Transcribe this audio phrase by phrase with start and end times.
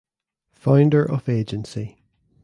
[0.53, 1.99] Founder of agency.